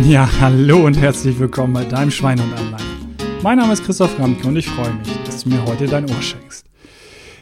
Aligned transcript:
Ja, 0.00 0.28
hallo 0.40 0.86
und 0.86 0.94
herzlich 0.94 1.38
willkommen 1.38 1.74
bei 1.74 1.84
deinem 1.84 2.10
Schwein 2.10 2.40
und 2.40 2.50
Anleihen. 2.54 3.14
Mein 3.42 3.58
Name 3.58 3.74
ist 3.74 3.84
Christoph 3.84 4.18
Ramke 4.18 4.48
und 4.48 4.56
ich 4.56 4.66
freue 4.66 4.94
mich, 4.94 5.08
dass 5.26 5.44
du 5.44 5.50
mir 5.50 5.62
heute 5.66 5.86
dein 5.86 6.08
Ohr 6.08 6.22
schenkst. 6.22 6.64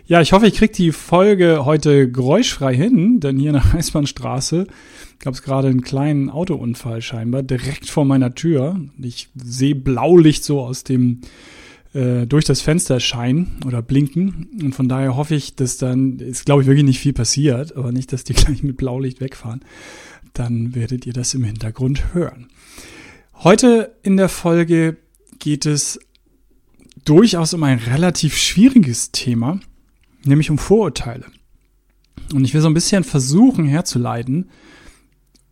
Ja, 0.06 0.20
ich 0.20 0.32
hoffe, 0.32 0.48
ich 0.48 0.54
kriege 0.54 0.72
die 0.72 0.90
Folge 0.90 1.64
heute 1.64 2.10
geräuschfrei 2.10 2.74
hin, 2.74 3.20
denn 3.20 3.38
hier 3.38 3.50
in 3.50 3.60
der 3.62 3.72
Eisbahnstraße 3.74 4.66
gab 5.20 5.34
es 5.34 5.42
gerade 5.42 5.68
einen 5.68 5.82
kleinen 5.82 6.28
Autounfall 6.28 7.02
scheinbar 7.02 7.44
direkt 7.44 7.88
vor 7.88 8.04
meiner 8.04 8.34
Tür. 8.34 8.80
Ich 9.00 9.28
sehe 9.36 9.76
Blaulicht 9.76 10.42
so 10.42 10.60
aus 10.60 10.82
dem 10.82 11.20
äh, 11.94 12.26
durch 12.26 12.46
das 12.46 12.60
Fenster 12.60 12.98
scheinen 12.98 13.60
oder 13.64 13.80
blinken 13.80 14.48
und 14.60 14.74
von 14.74 14.88
daher 14.88 15.16
hoffe 15.16 15.36
ich, 15.36 15.54
dass 15.54 15.78
dann 15.78 16.18
ist 16.18 16.46
glaube 16.46 16.62
ich 16.62 16.66
wirklich 16.66 16.84
nicht 16.84 17.00
viel 17.00 17.12
passiert, 17.12 17.76
aber 17.76 17.92
nicht, 17.92 18.12
dass 18.12 18.24
die 18.24 18.34
gleich 18.34 18.64
mit 18.64 18.76
Blaulicht 18.76 19.20
wegfahren 19.20 19.60
dann 20.34 20.74
werdet 20.74 21.06
ihr 21.06 21.12
das 21.12 21.34
im 21.34 21.44
Hintergrund 21.44 22.14
hören. 22.14 22.48
Heute 23.34 23.96
in 24.02 24.16
der 24.16 24.28
Folge 24.28 24.96
geht 25.38 25.66
es 25.66 25.98
durchaus 27.04 27.54
um 27.54 27.62
ein 27.62 27.78
relativ 27.78 28.36
schwieriges 28.36 29.12
Thema, 29.12 29.60
nämlich 30.24 30.50
um 30.50 30.58
Vorurteile. 30.58 31.24
Und 32.34 32.44
ich 32.44 32.54
will 32.54 32.60
so 32.60 32.68
ein 32.68 32.74
bisschen 32.74 33.04
versuchen 33.04 33.66
herzuleiten, 33.66 34.50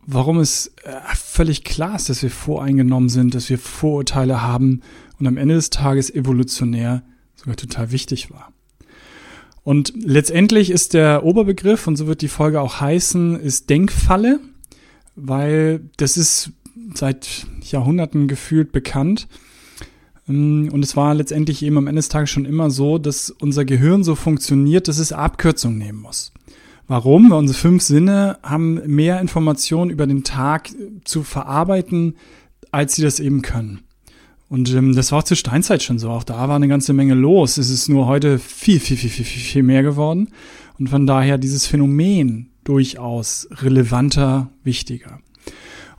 warum 0.05 0.39
es 0.39 0.73
äh, 0.83 0.91
völlig 1.15 1.63
klar 1.63 1.95
ist, 1.95 2.09
dass 2.09 2.23
wir 2.23 2.31
voreingenommen 2.31 3.09
sind, 3.09 3.35
dass 3.35 3.49
wir 3.49 3.57
Vorurteile 3.57 4.41
haben 4.41 4.81
und 5.19 5.27
am 5.27 5.37
Ende 5.37 5.55
des 5.55 5.69
Tages 5.69 6.09
evolutionär 6.09 7.03
sogar 7.35 7.55
total 7.55 7.91
wichtig 7.91 8.31
war. 8.31 8.51
Und 9.63 9.93
letztendlich 9.95 10.71
ist 10.71 10.93
der 10.93 11.23
Oberbegriff, 11.23 11.85
und 11.85 11.95
so 11.95 12.07
wird 12.07 12.21
die 12.21 12.27
Folge 12.27 12.61
auch 12.61 12.79
heißen, 12.79 13.39
ist 13.39 13.69
Denkfalle 13.69 14.39
weil 15.21 15.81
das 15.97 16.17
ist 16.17 16.51
seit 16.93 17.45
Jahrhunderten 17.61 18.27
gefühlt 18.27 18.71
bekannt. 18.71 19.27
Ähm, 20.27 20.69
und 20.71 20.83
es 20.83 20.95
war 20.95 21.13
letztendlich 21.13 21.63
eben 21.63 21.77
am 21.77 21.87
Ende 21.87 21.99
des 21.99 22.09
Tages 22.09 22.29
schon 22.29 22.45
immer 22.45 22.69
so, 22.69 22.97
dass 22.97 23.29
unser 23.29 23.65
Gehirn 23.65 24.03
so 24.03 24.15
funktioniert, 24.15 24.87
dass 24.87 24.99
es 24.99 25.11
Abkürzungen 25.11 25.77
nehmen 25.77 25.99
muss. 26.01 26.31
Warum? 26.87 27.29
Weil 27.29 27.37
unsere 27.37 27.57
fünf 27.57 27.83
Sinne 27.83 28.39
haben 28.41 28.81
mehr 28.87 29.21
Informationen 29.21 29.91
über 29.91 30.07
den 30.07 30.23
Tag 30.23 30.69
zu 31.03 31.21
verarbeiten, 31.23 32.15
als 32.71 32.95
sie 32.95 33.03
das 33.03 33.19
eben 33.19 33.41
können. 33.41 33.81
Und 34.49 34.73
ähm, 34.73 34.95
das 34.95 35.11
war 35.11 35.19
auch 35.19 35.23
zur 35.23 35.37
Steinzeit 35.37 35.83
schon 35.83 35.99
so. 35.99 36.09
Auch 36.09 36.23
da 36.23 36.47
war 36.47 36.55
eine 36.55 36.67
ganze 36.67 36.93
Menge 36.93 37.13
los. 37.13 37.57
Es 37.57 37.69
ist 37.69 37.87
nur 37.89 38.07
heute 38.07 38.39
viel, 38.39 38.79
viel, 38.79 38.97
viel, 38.97 39.11
viel, 39.11 39.25
viel 39.25 39.63
mehr 39.63 39.83
geworden. 39.83 40.29
Und 40.79 40.89
von 40.89 41.05
daher 41.05 41.37
dieses 41.37 41.67
Phänomen 41.67 42.49
durchaus 42.69 43.47
relevanter, 43.51 44.51
wichtiger. 44.63 45.19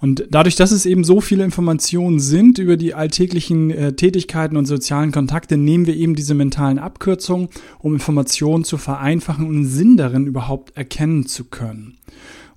Und 0.01 0.25
dadurch, 0.31 0.55
dass 0.55 0.71
es 0.71 0.87
eben 0.87 1.03
so 1.03 1.21
viele 1.21 1.45
Informationen 1.45 2.21
sind 2.21 2.59
über 2.59 2.77
die 2.77 2.95
alltäglichen 2.95 3.71
äh, 3.71 3.93
Tätigkeiten 3.93 4.57
und 4.57 4.67
sozialen 4.67 5.11
Kontakte, 5.11 5.57
nehmen 5.57 5.87
wir 5.87 5.97
eben 5.97 6.15
diese 6.15 6.35
mentalen 6.35 6.79
Abkürzungen, 6.79 7.49
um 7.81 7.93
Informationen 7.93 8.65
zu 8.65 8.79
vereinfachen 8.79 9.47
und 9.47 9.67
Sinn 9.67 9.97
darin 9.97 10.27
überhaupt 10.27 10.77
erkennen 10.77 11.27
zu 11.27 11.45
können. 11.45 11.99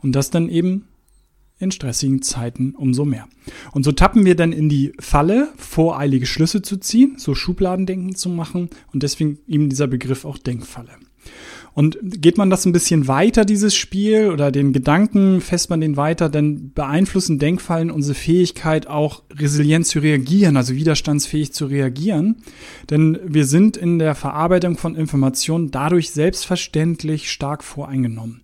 Und 0.02 0.14
das 0.14 0.30
dann 0.30 0.48
eben 0.48 0.86
in 1.58 1.72
stressigen 1.72 2.22
Zeiten 2.22 2.76
umso 2.76 3.06
mehr. 3.06 3.28
Und 3.72 3.84
so 3.84 3.92
tappen 3.92 4.26
wir 4.26 4.36
dann 4.36 4.54
in 4.54 4.70
die 4.70 4.94
Falle, 5.00 5.50
voreilige 5.58 6.28
Schlüsse 6.28 6.62
zu 6.62 6.78
ziehen, 6.78 7.16
so 7.18 7.34
Schubladendenken 7.34 8.16
zu 8.16 8.30
machen 8.30 8.70
und 8.94 9.02
deswegen 9.02 9.40
eben 9.48 9.70
dieser 9.70 9.88
Begriff 9.88 10.24
auch 10.24 10.38
Denkfalle. 10.38 10.92
Und 11.74 11.98
geht 12.04 12.38
man 12.38 12.52
das 12.52 12.66
ein 12.66 12.72
bisschen 12.72 13.08
weiter, 13.08 13.46
dieses 13.46 13.76
Spiel, 13.76 14.30
oder 14.30 14.52
den 14.52 14.74
Gedanken, 14.74 15.42
fest 15.42 15.70
man 15.72 15.82
den 15.82 15.98
weiter, 15.98 16.30
dann 16.30 16.72
beeinflussen 16.74 17.40
Denkfallen 17.40 17.90
unsere 17.90 18.14
Fähigkeit 18.14 18.88
auch 18.88 19.24
resilient 19.32 19.88
zu 19.88 20.00
reagieren, 20.00 20.56
also 20.56 20.76
widerstandsfähig 20.76 21.52
zu 21.54 21.66
reagieren. 21.66 22.44
Denn 22.90 23.20
wir 23.26 23.46
sind 23.46 23.76
in 23.76 23.98
der 23.98 24.14
Verarbeitung 24.14 24.78
von 24.78 24.96
Informationen 24.96 25.72
dadurch 25.72 26.12
selbstverständlich 26.12 27.32
stark 27.32 27.64
voreingenommen. 27.64 28.42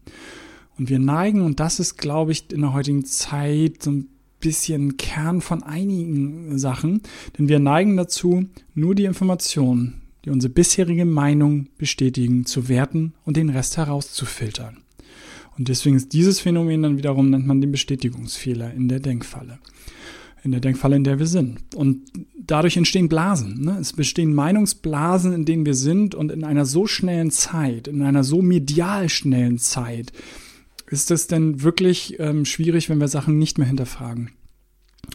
Und 0.80 0.90
wir 0.90 1.00
neigen, 1.00 1.42
und 1.42 1.60
das 1.60 1.80
ist, 1.80 1.98
glaube 1.98 2.32
ich, 2.32 2.52
in 2.52 2.62
der 2.62 2.74
heutigen 2.74 3.06
Zeit 3.06 3.84
so 3.84 3.92
ein 3.92 4.08
bisschen 4.40 4.98
Kern 4.98 5.42
von 5.42 5.62
einigen 5.62 6.58
Sachen, 6.58 7.02
denn 7.38 7.50
wir 7.50 7.60
neigen 7.60 7.98
dazu, 7.98 8.46
nur 8.74 8.96
die 8.96 9.04
Informationen, 9.04 10.02
die 10.26 10.30
unsere 10.30 10.54
bisherige 10.54 11.06
Meinung 11.06 11.68
bestätigen, 11.78 12.46
zu 12.46 12.68
werten 12.68 13.14
und 13.26 13.38
den 13.38 13.50
Rest 13.50 13.78
herauszufiltern. 13.78 14.78
Und 15.58 15.68
deswegen 15.68 15.98
ist 15.98 16.14
dieses 16.14 16.40
Phänomen 16.40 16.84
dann 16.84 16.98
wiederum, 16.98 17.30
nennt 17.30 17.46
man 17.46 17.62
den 17.62 17.72
Bestätigungsfehler 17.72 18.74
in 18.74 18.88
der 18.88 19.00
Denkfalle. 19.00 19.60
In 20.42 20.52
der 20.52 20.62
Denkfalle, 20.62 20.96
in 20.96 21.04
der 21.04 21.20
wir 21.20 21.28
sind. 21.28 21.76
Und 21.76 22.04
dadurch 22.40 22.78
entstehen 22.78 23.10
Blasen. 23.10 23.66
Ne? 23.66 23.78
Es 23.80 23.92
bestehen 23.92 24.34
Meinungsblasen, 24.34 25.34
in 25.34 25.44
denen 25.44 25.66
wir 25.66 25.74
sind 25.74 26.16
und 26.16 26.32
in 26.32 26.46
einer 26.46 26.66
so 26.66 26.88
schnellen 26.88 27.30
Zeit, 27.30 27.90
in 27.90 28.02
einer 28.02 28.24
so 28.24 28.42
medial 28.42 29.10
schnellen 29.10 29.58
Zeit, 29.58 30.14
ist 30.88 31.12
es 31.12 31.28
denn 31.28 31.62
wirklich 31.62 32.18
ähm, 32.20 32.46
schwierig, 32.46 32.90
wenn 32.90 33.02
wir 33.02 33.10
Sachen 33.10 33.38
nicht 33.38 33.58
mehr 33.58 33.68
hinterfragen. 33.68 34.32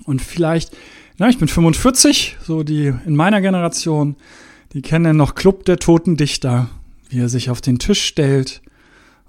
Und 0.05 0.21
vielleicht, 0.21 0.77
na, 1.17 1.31
ich 1.31 1.39
bin 1.39 1.49
45, 1.49 2.37
so 2.43 2.63
die 2.63 2.93
in 3.07 3.17
meiner 3.17 3.41
Generation, 3.41 4.17
die 4.75 4.83
kennen 4.83 5.17
noch 5.17 5.35
Club 5.35 5.65
der 5.65 5.79
Toten 5.79 6.17
Dichter, 6.17 6.69
wie 7.09 7.21
er 7.21 7.29
sich 7.29 7.49
auf 7.49 7.61
den 7.61 7.79
Tisch 7.79 8.05
stellt 8.05 8.61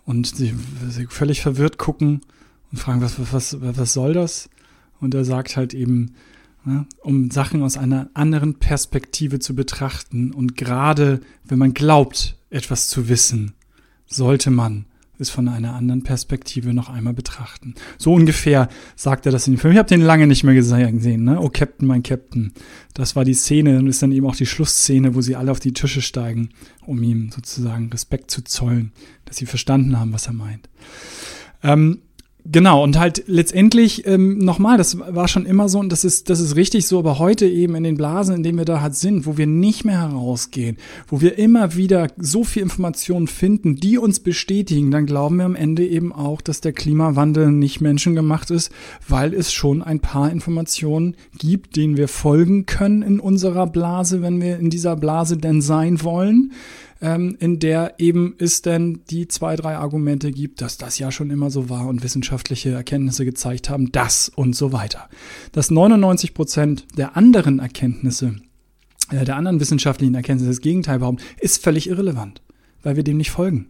und 0.05 0.35
sie, 0.35 0.53
sie 0.89 1.05
völlig 1.07 1.41
verwirrt 1.41 1.77
gucken 1.77 2.21
und 2.71 2.79
fragen, 2.79 3.01
was, 3.01 3.15
was, 3.31 3.57
was 3.61 3.93
soll 3.93 4.13
das? 4.13 4.49
Und 4.99 5.13
er 5.13 5.23
sagt 5.23 5.55
halt 5.55 5.73
eben, 5.73 6.15
ne, 6.63 6.87
um 7.01 7.29
Sachen 7.29 7.61
aus 7.61 7.77
einer 7.77 8.09
anderen 8.15 8.55
Perspektive 8.55 9.39
zu 9.39 9.55
betrachten. 9.55 10.31
Und 10.31 10.57
gerade 10.57 11.21
wenn 11.43 11.59
man 11.59 11.73
glaubt, 11.73 12.37
etwas 12.49 12.87
zu 12.87 13.07
wissen, 13.07 13.53
sollte 14.07 14.49
man 14.49 14.85
es 15.21 15.29
von 15.29 15.47
einer 15.47 15.73
anderen 15.73 16.03
Perspektive 16.03 16.73
noch 16.73 16.89
einmal 16.89 17.13
betrachten. 17.13 17.75
So 17.97 18.13
ungefähr 18.13 18.69
sagt 18.95 19.25
er 19.25 19.31
das 19.31 19.47
in 19.47 19.53
dem 19.53 19.59
Film. 19.59 19.73
Ich 19.73 19.77
habe 19.77 19.89
den 19.89 20.01
lange 20.01 20.27
nicht 20.27 20.43
mehr 20.43 20.55
gesehen. 20.55 21.23
Ne? 21.23 21.39
Oh 21.39 21.49
Captain, 21.49 21.87
mein 21.87 22.03
Captain. 22.03 22.53
Das 22.93 23.15
war 23.15 23.25
die 23.25 23.33
Szene 23.33 23.79
und 23.79 23.87
ist 23.87 24.01
dann 24.01 24.11
eben 24.11 24.27
auch 24.27 24.35
die 24.35 24.45
Schlussszene, 24.45 25.15
wo 25.15 25.21
sie 25.21 25.35
alle 25.35 25.51
auf 25.51 25.59
die 25.59 25.73
Tische 25.73 26.01
steigen, 26.01 26.49
um 26.85 27.01
ihm 27.03 27.29
sozusagen 27.31 27.89
Respekt 27.91 28.31
zu 28.31 28.43
zollen, 28.43 28.91
dass 29.25 29.37
sie 29.37 29.45
verstanden 29.45 29.99
haben, 29.99 30.13
was 30.13 30.27
er 30.27 30.33
meint. 30.33 30.69
Ähm, 31.63 31.99
Genau, 32.47 32.83
und 32.83 32.99
halt 32.99 33.23
letztendlich 33.25 34.05
ähm, 34.05 34.37
nochmal, 34.37 34.77
das 34.77 34.99
war 34.99 35.27
schon 35.27 35.47
immer 35.47 35.67
so 35.67 35.79
und 35.79 35.91
das 35.91 36.03
ist, 36.03 36.29
das 36.29 36.39
ist 36.39 36.55
richtig 36.55 36.85
so, 36.85 36.99
aber 36.99 37.17
heute 37.17 37.47
eben 37.47 37.73
in 37.73 37.83
den 37.83 37.97
Blasen, 37.97 38.35
in 38.35 38.43
denen 38.43 38.59
wir 38.59 38.65
da 38.65 38.81
halt 38.81 38.93
sind, 38.93 39.25
wo 39.25 39.35
wir 39.35 39.47
nicht 39.47 39.83
mehr 39.83 39.99
herausgehen, 39.99 40.77
wo 41.07 41.21
wir 41.21 41.39
immer 41.39 41.75
wieder 41.75 42.07
so 42.17 42.43
viel 42.43 42.61
Informationen 42.61 43.25
finden, 43.25 43.77
die 43.77 43.97
uns 43.97 44.19
bestätigen, 44.19 44.91
dann 44.91 45.07
glauben 45.07 45.37
wir 45.37 45.45
am 45.45 45.55
Ende 45.55 45.87
eben 45.87 46.13
auch, 46.13 46.39
dass 46.39 46.61
der 46.61 46.73
Klimawandel 46.73 47.51
nicht 47.51 47.81
menschengemacht 47.81 48.51
ist, 48.51 48.71
weil 49.07 49.33
es 49.33 49.51
schon 49.51 49.81
ein 49.81 49.99
paar 49.99 50.29
Informationen 50.29 51.15
gibt, 51.39 51.75
denen 51.75 51.97
wir 51.97 52.07
folgen 52.07 52.67
können 52.67 53.01
in 53.01 53.19
unserer 53.19 53.65
Blase, 53.65 54.21
wenn 54.21 54.39
wir 54.39 54.59
in 54.59 54.69
dieser 54.69 54.95
Blase 54.95 55.37
denn 55.37 55.63
sein 55.63 56.03
wollen 56.03 56.51
ähm, 57.01 57.35
in 57.39 57.59
der 57.59 57.95
eben 57.97 58.35
es 58.37 58.61
denn 58.61 59.01
die 59.09 59.27
zwei, 59.27 59.55
drei 59.55 59.75
Argumente 59.75 60.31
gibt, 60.31 60.61
dass 60.61 60.77
das 60.77 60.97
ja 60.97 61.11
schon 61.11 61.29
immer 61.29 61.49
so 61.49 61.69
war 61.69 61.87
und 61.87 62.03
wissenschaftliche 62.03 62.71
Erkenntnisse 62.71 63.25
gezeigt 63.25 63.69
haben, 63.69 63.91
das 63.91 64.29
und 64.29 64.55
so 64.55 64.71
weiter. 64.71 65.09
Dass 65.51 65.71
99 65.71 66.33
Prozent 66.33 66.85
der 66.97 67.17
anderen 67.17 67.59
Erkenntnisse, 67.59 68.35
äh, 69.11 69.25
der 69.25 69.35
anderen 69.35 69.59
wissenschaftlichen 69.59 70.15
Erkenntnisse 70.15 70.51
das 70.51 70.61
Gegenteil 70.61 70.99
behaupten, 70.99 71.23
ist 71.39 71.61
völlig 71.63 71.89
irrelevant, 71.89 72.41
weil 72.83 72.95
wir 72.95 73.03
dem 73.03 73.17
nicht 73.17 73.31
folgen. 73.31 73.67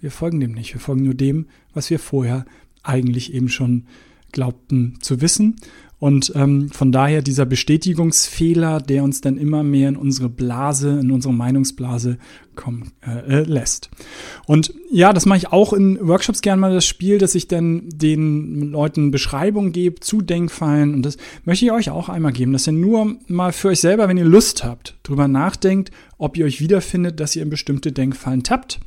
Wir 0.00 0.10
folgen 0.10 0.40
dem 0.40 0.52
nicht. 0.52 0.74
Wir 0.74 0.80
folgen 0.80 1.04
nur 1.04 1.14
dem, 1.14 1.46
was 1.72 1.88
wir 1.90 1.98
vorher 1.98 2.44
eigentlich 2.82 3.32
eben 3.32 3.48
schon 3.48 3.86
glaubten 4.34 4.98
zu 5.00 5.22
wissen 5.22 5.56
und 6.04 6.32
ähm, 6.34 6.68
von 6.68 6.92
daher 6.92 7.22
dieser 7.22 7.46
Bestätigungsfehler, 7.46 8.82
der 8.82 9.04
uns 9.04 9.22
dann 9.22 9.38
immer 9.38 9.62
mehr 9.62 9.88
in 9.88 9.96
unsere 9.96 10.28
Blase, 10.28 10.98
in 11.00 11.10
unsere 11.10 11.32
Meinungsblase 11.32 12.18
kommen 12.56 12.92
äh, 13.06 13.40
äh, 13.40 13.42
lässt. 13.44 13.88
Und 14.46 14.74
ja, 14.90 15.14
das 15.14 15.24
mache 15.24 15.38
ich 15.38 15.52
auch 15.52 15.72
in 15.72 15.98
Workshops 16.06 16.42
gerne 16.42 16.60
mal 16.60 16.74
das 16.74 16.84
Spiel, 16.84 17.16
dass 17.16 17.34
ich 17.34 17.48
dann 17.48 17.88
den 17.88 18.70
Leuten 18.70 19.12
Beschreibungen 19.12 19.72
gebe 19.72 19.98
zu 20.00 20.20
Denkfallen. 20.20 20.92
Und 20.92 21.06
das 21.06 21.16
möchte 21.46 21.64
ich 21.64 21.72
euch 21.72 21.88
auch 21.88 22.10
einmal 22.10 22.32
geben, 22.32 22.52
dass 22.52 22.66
ihr 22.66 22.74
nur 22.74 23.16
mal 23.26 23.54
für 23.54 23.68
euch 23.68 23.80
selber, 23.80 24.06
wenn 24.06 24.18
ihr 24.18 24.26
Lust 24.26 24.62
habt, 24.62 24.98
drüber 25.04 25.26
nachdenkt, 25.26 25.90
ob 26.18 26.36
ihr 26.36 26.44
euch 26.44 26.60
wiederfindet, 26.60 27.18
dass 27.18 27.34
ihr 27.34 27.42
in 27.42 27.48
bestimmte 27.48 27.92
Denkfallen 27.92 28.42
tappt 28.42 28.78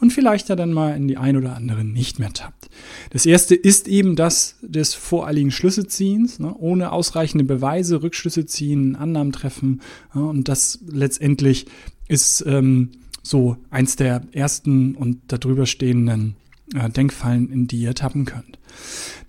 und 0.00 0.12
vielleicht 0.12 0.48
ja 0.48 0.56
dann 0.56 0.72
mal 0.72 0.96
in 0.96 1.08
die 1.08 1.16
ein 1.16 1.36
oder 1.36 1.56
andere 1.56 1.84
nicht 1.84 2.18
mehr 2.18 2.32
tappt. 2.32 2.68
Das 3.10 3.26
erste 3.26 3.54
ist 3.54 3.88
eben 3.88 4.16
das 4.16 4.56
des 4.62 4.94
voreiligen 4.94 5.50
Schlüsseziehens, 5.50 6.38
ne, 6.38 6.54
ohne 6.58 6.92
ausreichende 6.92 7.44
Beweise, 7.44 8.02
Rückschlüsse 8.02 8.46
ziehen, 8.46 8.96
Annahmen 8.96 9.32
treffen. 9.32 9.80
Ja, 10.14 10.22
und 10.22 10.48
das 10.48 10.80
letztendlich 10.86 11.66
ist 12.08 12.44
ähm, 12.46 12.90
so 13.22 13.56
eins 13.70 13.96
der 13.96 14.22
ersten 14.32 14.94
und 14.94 15.20
darüber 15.28 15.66
stehenden 15.66 16.36
äh, 16.74 16.90
Denkfallen, 16.90 17.50
in 17.50 17.66
die 17.66 17.78
ihr 17.78 17.94
tappen 17.94 18.24
könnt. 18.24 18.58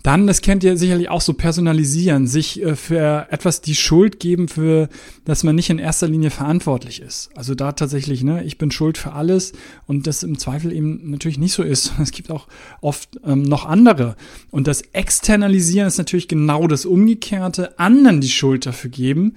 Dann, 0.04 0.26
das 0.26 0.42
kennt 0.42 0.64
ihr 0.64 0.78
sicherlich 0.78 1.10
auch 1.10 1.22
so 1.22 1.34
personalisieren, 1.34 2.28
sich 2.28 2.62
äh, 2.62 2.76
für 2.76 3.28
etwas 3.30 3.62
die 3.62 3.76
Schuld 3.76 4.20
geben, 4.20 4.48
für 4.48 4.90
dass 5.26 5.44
man 5.44 5.56
nicht 5.56 5.70
in 5.70 5.80
erster 5.80 6.08
Linie 6.08 6.30
verantwortlich 6.30 7.02
ist. 7.02 7.30
Also 7.36 7.56
da 7.56 7.74
tatsächlich, 7.74 8.24
ne, 8.24 8.44
ich 8.44 8.58
bin 8.58 8.72
schuld 8.72 8.98
für 8.98 9.14
alles 9.14 9.54
und 9.86 10.08
das 10.08 10.24
im 10.24 10.40
Zweifel 10.40 10.72
eben 10.72 11.12
natürlich 11.12 11.38
nicht 11.38 11.54
so 11.54 11.64
ist. 11.64 11.94
Es 12.02 12.12
gibt 12.12 12.32
auch 12.32 12.48
oft 12.82 13.20
ähm, 13.26 13.44
noch 13.44 13.66
andere. 13.66 14.16
Und 14.50 14.68
das 14.68 14.82
Externalisieren 14.94 15.88
ist 15.88 15.98
natürlich 15.98 16.28
genau 16.28 16.68
das 16.68 16.86
Umgekehrte, 16.86 17.78
anderen 17.78 18.22
die 18.22 18.30
Schuld 18.30 18.66
dafür 18.66 18.90
geben, 18.90 19.36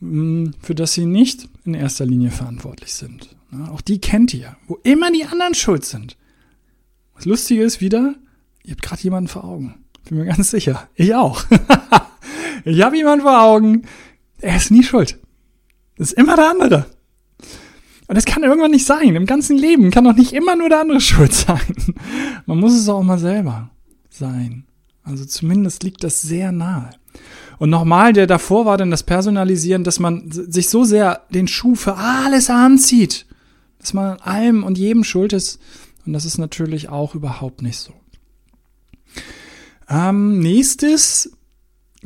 mh, 0.00 0.10
hm, 0.10 0.54
für 0.60 0.74
das 0.74 0.94
sie 0.94 1.06
nicht 1.06 1.48
in 1.64 1.74
erster 1.74 2.06
Linie 2.06 2.30
verantwortlich 2.30 2.92
sind. 2.92 3.36
Ja, 3.52 3.70
auch 3.70 3.80
die 3.80 4.00
kennt 4.00 4.34
ihr, 4.34 4.56
wo 4.66 4.78
immer 4.82 5.10
die 5.10 5.24
anderen 5.24 5.54
schuld 5.54 5.84
sind. 5.84 6.17
Das 7.18 7.24
Lustige 7.24 7.64
ist 7.64 7.80
wieder, 7.80 8.14
ihr 8.62 8.70
habt 8.70 8.82
gerade 8.82 9.02
jemanden 9.02 9.26
vor 9.26 9.42
Augen. 9.42 9.74
Bin 10.08 10.18
mir 10.18 10.26
ganz 10.26 10.52
sicher. 10.52 10.88
Ich 10.94 11.16
auch. 11.16 11.44
ich 12.64 12.80
habe 12.80 12.96
jemanden 12.96 13.24
vor 13.24 13.42
Augen. 13.42 13.82
Er 14.40 14.56
ist 14.56 14.70
nie 14.70 14.84
schuld. 14.84 15.18
Das 15.96 16.12
ist 16.12 16.18
immer 16.18 16.36
der 16.36 16.50
andere. 16.50 16.86
Und 18.06 18.14
das 18.14 18.24
kann 18.24 18.44
irgendwann 18.44 18.70
nicht 18.70 18.86
sein. 18.86 19.16
Im 19.16 19.26
ganzen 19.26 19.58
Leben 19.58 19.90
kann 19.90 20.04
doch 20.04 20.14
nicht 20.14 20.32
immer 20.32 20.54
nur 20.54 20.68
der 20.68 20.80
andere 20.80 21.00
schuld 21.02 21.34
sein. 21.34 21.60
Man 22.46 22.60
muss 22.60 22.72
es 22.72 22.88
auch 22.88 23.02
mal 23.02 23.18
selber 23.18 23.70
sein. 24.10 24.64
Also 25.02 25.24
zumindest 25.24 25.82
liegt 25.82 26.04
das 26.04 26.20
sehr 26.20 26.52
nahe. 26.52 26.90
Und 27.58 27.70
nochmal, 27.70 28.12
der 28.12 28.28
davor 28.28 28.64
war 28.64 28.78
dann 28.78 28.92
das 28.92 29.02
Personalisieren, 29.02 29.82
dass 29.82 29.98
man 29.98 30.30
sich 30.30 30.68
so 30.68 30.84
sehr 30.84 31.22
den 31.34 31.48
Schuh 31.48 31.74
für 31.74 31.96
alles 31.96 32.48
anzieht, 32.48 33.26
dass 33.80 33.92
man 33.92 34.20
allem 34.20 34.62
und 34.62 34.78
jedem 34.78 35.02
schuld 35.02 35.32
ist. 35.32 35.58
Und 36.08 36.14
das 36.14 36.24
ist 36.24 36.38
natürlich 36.38 36.88
auch 36.88 37.14
überhaupt 37.14 37.60
nicht 37.60 37.76
so. 37.76 37.92
Ähm, 39.90 40.38
nächstes, 40.38 41.36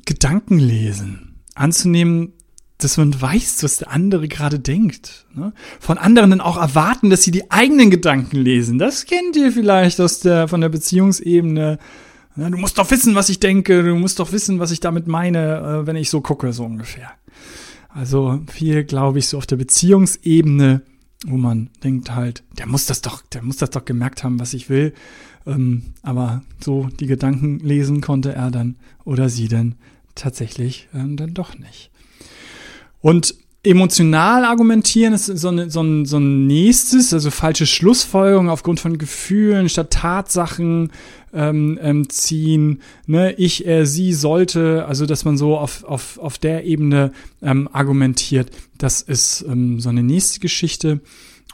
Gedanken 0.04 0.58
lesen. 0.58 1.40
Anzunehmen, 1.54 2.32
dass 2.78 2.96
man 2.96 3.22
weiß, 3.22 3.62
was 3.62 3.76
der 3.76 3.92
andere 3.92 4.26
gerade 4.26 4.58
denkt. 4.58 5.26
Ne? 5.34 5.52
Von 5.78 5.98
anderen 5.98 6.30
dann 6.30 6.40
auch 6.40 6.56
erwarten, 6.56 7.10
dass 7.10 7.22
sie 7.22 7.30
die 7.30 7.52
eigenen 7.52 7.92
Gedanken 7.92 8.38
lesen. 8.38 8.80
Das 8.80 9.06
kennt 9.06 9.36
ihr 9.36 9.52
vielleicht 9.52 10.00
aus 10.00 10.18
der, 10.18 10.48
von 10.48 10.60
der 10.60 10.70
Beziehungsebene. 10.70 11.78
Ja, 12.34 12.50
du 12.50 12.58
musst 12.58 12.78
doch 12.78 12.90
wissen, 12.90 13.14
was 13.14 13.28
ich 13.28 13.38
denke. 13.38 13.84
Du 13.84 13.94
musst 13.94 14.18
doch 14.18 14.32
wissen, 14.32 14.58
was 14.58 14.72
ich 14.72 14.80
damit 14.80 15.06
meine, 15.06 15.82
äh, 15.82 15.86
wenn 15.86 15.94
ich 15.94 16.10
so 16.10 16.22
gucke, 16.22 16.52
so 16.52 16.64
ungefähr. 16.64 17.12
Also 17.88 18.40
viel, 18.50 18.82
glaube 18.82 19.20
ich, 19.20 19.28
so 19.28 19.38
auf 19.38 19.46
der 19.46 19.58
Beziehungsebene, 19.58 20.82
wo 21.26 21.36
man 21.36 21.70
denkt 21.82 22.14
halt, 22.14 22.42
der 22.58 22.66
muss 22.66 22.86
das 22.86 23.00
doch, 23.00 23.22
der 23.22 23.42
muss 23.42 23.56
das 23.56 23.70
doch 23.70 23.84
gemerkt 23.84 24.24
haben, 24.24 24.40
was 24.40 24.54
ich 24.54 24.68
will. 24.68 24.92
Ähm, 25.46 25.82
aber 26.02 26.42
so 26.60 26.88
die 27.00 27.06
Gedanken 27.06 27.58
lesen 27.58 28.00
konnte 28.00 28.34
er 28.34 28.50
dann 28.50 28.76
oder 29.04 29.28
sie 29.28 29.48
dann 29.48 29.76
tatsächlich 30.14 30.88
ähm, 30.94 31.16
dann 31.16 31.34
doch 31.34 31.58
nicht. 31.58 31.90
Und 33.00 33.34
emotional 33.64 34.44
argumentieren 34.44 35.12
ist 35.14 35.26
so, 35.26 35.48
eine, 35.48 35.70
so, 35.70 35.82
ein, 35.82 36.04
so 36.04 36.18
ein 36.18 36.46
nächstes, 36.46 37.12
also 37.12 37.30
falsche 37.30 37.66
Schlussfolgerungen 37.66 38.50
aufgrund 38.50 38.80
von 38.80 38.98
Gefühlen 38.98 39.68
statt 39.68 39.90
Tatsachen 39.92 40.90
ähm, 41.32 41.78
ähm, 41.80 42.08
ziehen. 42.08 42.80
Ne? 43.06 43.32
Ich, 43.34 43.64
er, 43.64 43.86
sie 43.86 44.12
sollte, 44.14 44.84
also 44.86 45.06
dass 45.06 45.24
man 45.24 45.36
so 45.36 45.56
auf, 45.56 45.84
auf, 45.84 46.18
auf 46.18 46.38
der 46.38 46.64
Ebene 46.64 47.12
ähm, 47.40 47.68
argumentiert. 47.72 48.50
Das 48.78 49.00
ist 49.00 49.44
ähm, 49.48 49.78
so 49.78 49.90
eine 49.90 50.02
nächste 50.02 50.40
Geschichte. 50.40 51.00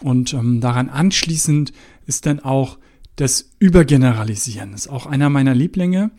Und 0.00 0.32
ähm, 0.32 0.60
daran 0.60 0.88
anschließend 0.88 1.72
ist 2.06 2.24
dann 2.24 2.40
auch 2.40 2.78
das 3.18 3.50
Übergeneralisieren 3.58 4.74
ist 4.74 4.88
auch 4.88 5.06
einer 5.06 5.28
meiner 5.28 5.54
Lieblinge. 5.54 6.12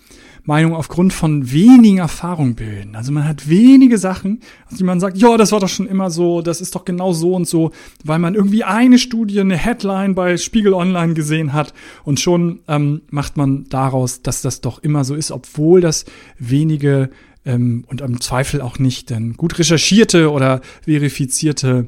Meinung 0.44 0.74
aufgrund 0.74 1.14
von 1.14 1.52
wenigen 1.52 2.00
Erfahrungen 2.00 2.56
bilden. 2.56 2.96
Also 2.96 3.12
man 3.12 3.28
hat 3.28 3.48
wenige 3.50 3.98
Sachen, 3.98 4.42
die 4.72 4.84
man 4.84 5.00
sagt, 5.00 5.18
ja, 5.18 5.38
das 5.38 5.52
war 5.52 5.60
doch 5.60 5.70
schon 5.70 5.88
immer 5.88 6.10
so, 6.10 6.42
das 6.42 6.60
ist 6.60 6.76
doch 6.76 6.86
genau 6.86 7.14
so 7.14 7.36
und 7.36 7.48
so, 7.48 7.72
weil 8.04 8.20
man 8.20 8.36
irgendwie 8.36 8.64
eine 8.64 8.98
Studie, 8.98 9.40
eine 9.40 9.58
Headline 9.58 10.16
bei 10.16 10.38
Spiegel 10.38 10.74
Online 10.74 11.14
gesehen 11.14 11.54
hat 11.54 11.74
und 12.04 12.20
schon 12.20 12.62
ähm, 12.68 13.02
macht 13.12 13.38
man 13.38 13.66
daraus, 13.70 14.22
dass 14.22 14.42
das 14.42 14.62
doch 14.62 14.80
immer 14.80 15.04
so 15.04 15.14
ist, 15.14 15.32
obwohl 15.32 15.82
das 15.82 16.06
wenige 16.38 17.10
ähm, 17.46 17.86
und 17.88 18.02
im 18.02 18.20
Zweifel 18.20 18.62
auch 18.62 18.80
nicht 18.80 19.10
denn 19.10 19.34
gut 19.34 19.60
recherchierte 19.60 20.32
oder 20.32 20.62
verifizierte 20.84 21.88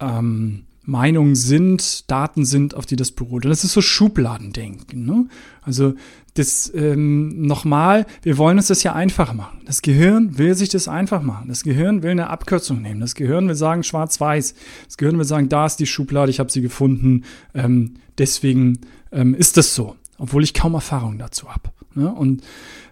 ähm, 0.00 0.64
Meinungen 0.84 1.36
sind, 1.36 2.10
Daten 2.10 2.44
sind, 2.44 2.74
auf 2.74 2.86
die 2.86 2.96
das 2.96 3.12
beruht. 3.12 3.44
Und 3.44 3.50
das 3.50 3.64
ist 3.64 3.72
so 3.72 3.80
Schubladendenken. 3.80 5.06
Ne? 5.06 5.26
Also 5.62 5.94
das 6.34 6.72
ähm, 6.74 7.42
nochmal, 7.42 8.06
wir 8.22 8.38
wollen 8.38 8.56
uns 8.56 8.66
das 8.66 8.82
ja 8.82 8.92
einfach 8.94 9.32
machen. 9.32 9.60
Das 9.66 9.82
Gehirn 9.82 10.38
will 10.38 10.54
sich 10.54 10.70
das 10.70 10.88
einfach 10.88 11.22
machen. 11.22 11.48
Das 11.48 11.62
Gehirn 11.62 12.02
will 12.02 12.10
eine 12.10 12.30
Abkürzung 12.30 12.82
nehmen. 12.82 13.00
Das 13.00 13.14
Gehirn 13.14 13.46
will 13.48 13.54
sagen 13.54 13.82
schwarz-weiß. 13.82 14.54
Das 14.86 14.96
Gehirn 14.96 15.18
will 15.18 15.24
sagen, 15.24 15.48
da 15.48 15.66
ist 15.66 15.76
die 15.76 15.86
Schublade, 15.86 16.30
ich 16.30 16.40
habe 16.40 16.50
sie 16.50 16.62
gefunden. 16.62 17.24
Ähm, 17.54 17.94
deswegen 18.18 18.78
ähm, 19.12 19.34
ist 19.34 19.56
das 19.56 19.74
so, 19.74 19.96
obwohl 20.18 20.42
ich 20.42 20.54
kaum 20.54 20.74
Erfahrung 20.74 21.18
dazu 21.18 21.48
habe. 21.50 21.70
Ne? 21.94 22.12
Und 22.12 22.42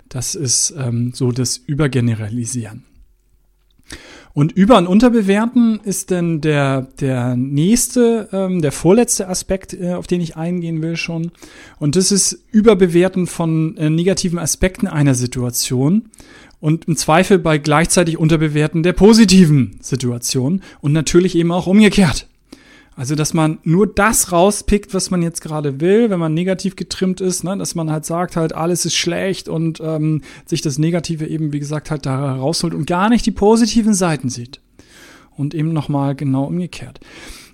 das 0.09 0.35
ist 0.35 0.75
ähm, 0.77 1.13
so 1.15 1.33
das 1.33 1.57
Übergeneralisieren. 1.57 2.85
Und 4.33 4.53
über- 4.53 4.79
und 4.79 4.87
unterbewerten 4.87 5.81
ist 5.83 6.11
dann 6.11 6.41
der, 6.41 6.83
der 7.01 7.37
nächste, 7.37 8.29
ähm, 8.33 8.63
der 8.63 8.73
vorletzte 8.73 9.29
Aspekt, 9.29 9.75
äh, 9.75 9.95
auf 9.95 10.07
den 10.07 10.21
ich 10.21 10.37
eingehen 10.37 10.83
will 10.83 10.97
schon. 10.97 11.33
Und 11.79 11.97
das 11.97 12.13
ist 12.13 12.45
Überbewerten 12.53 13.27
von 13.27 13.77
äh, 13.77 13.91
negativen 13.91 14.39
Aspekten 14.39 14.87
einer 14.87 15.15
Situation 15.15 16.11
und 16.61 16.87
im 16.87 16.97
Zweifel 16.97 17.39
bei 17.39 17.59
gleichzeitig 17.59 18.19
Unterbewerten 18.19 18.83
der 18.83 18.93
positiven 18.93 19.79
Situation 19.81 20.63
und 20.81 20.93
natürlich 20.93 21.35
eben 21.35 21.51
auch 21.51 21.67
umgekehrt. 21.67 22.29
Also, 23.01 23.15
dass 23.15 23.33
man 23.33 23.61
nur 23.65 23.87
das 23.87 24.31
rauspickt, 24.31 24.93
was 24.93 25.11
man 25.11 25.23
jetzt 25.23 25.41
gerade 25.41 25.81
will, 25.81 26.11
wenn 26.11 26.21
man 26.21 26.35
negativ 26.35 26.77
getrimmt 26.77 27.23
ist, 27.23 27.45
ne? 27.45 27.57
dass 27.57 27.75
man 27.75 27.91
halt 27.91 28.05
sagt, 28.05 28.37
halt, 28.37 28.55
alles 28.55 28.85
ist 28.85 28.95
schlecht 28.95 29.49
und 29.49 29.81
ähm, 29.81 30.21
sich 30.45 30.61
das 30.61 30.77
Negative 30.77 31.27
eben, 31.27 31.55
wie 31.55 31.61
gesagt, 31.61 31.91
halt 31.91 32.05
da 32.05 32.35
rausholt 32.35 32.75
und 32.75 32.87
gar 32.87 33.09
nicht 33.09 33.25
die 33.25 33.31
positiven 33.31 33.95
Seiten 33.95 34.29
sieht. 34.29 34.61
Und 35.35 35.55
eben 35.55 35.73
nochmal 35.73 36.15
genau 36.15 36.45
umgekehrt. 36.45 37.01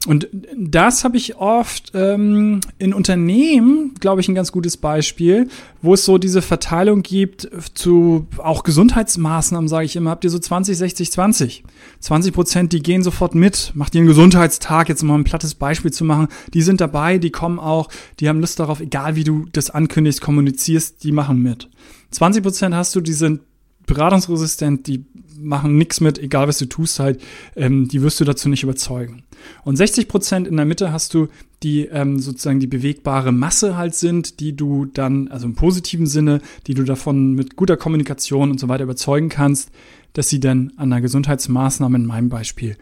Und 0.07 0.29
das 0.57 1.03
habe 1.03 1.17
ich 1.17 1.37
oft 1.37 1.91
ähm, 1.95 2.61
in 2.79 2.95
Unternehmen, 2.95 3.95
glaube 3.99 4.21
ich, 4.21 4.29
ein 4.29 4.37
ganz 4.37 4.53
gutes 4.53 4.77
Beispiel, 4.77 5.49
wo 5.83 5.95
es 5.95 6.05
so 6.05 6.17
diese 6.17 6.43
Verteilung 6.43 7.03
gibt 7.03 7.49
zu 7.75 8.27
auch 8.39 8.63
Gesundheitsmaßnahmen, 8.63 9.69
sage 9.69 9.85
ich 9.85 9.97
immer, 9.97 10.11
habt 10.11 10.23
ihr 10.23 10.31
so 10.31 10.39
20, 10.39 10.79
60, 10.79 11.11
20. 11.11 11.65
20 12.01 12.33
Prozent, 12.33 12.73
die 12.73 12.83
gehen 12.83 13.03
sofort 13.03 13.35
mit, 13.35 13.73
macht 13.75 13.95
ihr 13.95 14.01
einen 14.01 14.09
Gesundheitstag, 14.09 14.89
jetzt 14.89 15.03
mal 15.03 15.15
ein 15.15 15.25
plattes 15.25 15.55
Beispiel 15.55 15.93
zu 15.93 16.05
machen, 16.05 16.29
die 16.55 16.63
sind 16.63 16.81
dabei, 16.81 17.19
die 17.19 17.31
kommen 17.31 17.59
auch, 17.59 17.89
die 18.21 18.29
haben 18.29 18.41
Lust 18.41 18.61
darauf, 18.61 18.81
egal 18.81 19.17
wie 19.17 19.25
du 19.25 19.47
das 19.53 19.71
ankündigst, 19.71 20.21
kommunizierst, 20.21 21.03
die 21.03 21.13
machen 21.13 21.43
mit. 21.43 21.69
20 22.13 22.43
Prozent 22.43 22.75
hast 22.75 22.95
du, 22.95 23.01
die 23.01 23.13
sind 23.13 23.41
beratungsresistent, 23.87 24.87
die 24.87 25.05
machen 25.39 25.77
nichts 25.77 26.01
mit, 26.01 26.19
egal 26.19 26.49
was 26.49 26.59
du 26.59 26.67
tust 26.67 26.99
halt, 26.99 27.21
ähm, 27.55 27.89
die 27.89 28.03
wirst 28.03 28.21
du 28.21 28.25
dazu 28.25 28.49
nicht 28.49 28.63
überzeugen. 28.63 29.25
Und 29.65 29.77
60 29.77 30.09
Prozent 30.09 30.49
in 30.49 30.57
der 30.57 30.65
Mitte 30.65 30.93
hast 30.93 31.15
du, 31.15 31.29
die 31.63 31.87
ähm, 31.87 32.19
sozusagen 32.19 32.61
die 32.61 32.67
bewegbare 32.67 33.33
Masse 33.33 33.77
halt 33.77 33.95
sind, 33.95 34.41
die 34.41 34.57
du 34.57 34.87
dann, 34.87 35.29
also 35.29 35.47
im 35.47 35.55
positiven 35.55 36.07
Sinne, 36.07 36.41
die 36.67 36.75
du 36.75 36.85
davon 36.85 37.33
mit 37.33 37.57
guter 37.57 37.77
Kommunikation 37.77 38.51
und 38.51 38.61
so 38.61 38.69
weiter 38.69 38.85
überzeugen 38.85 39.29
kannst, 39.29 39.71
dass 40.13 40.29
sie 40.29 40.41
dann 40.41 40.73
an 40.77 40.93
einer 40.93 41.01
Gesundheitsmaßnahme 41.01 41.97
in 41.97 42.07
meinem 42.07 42.29
Beispiel 42.29 42.77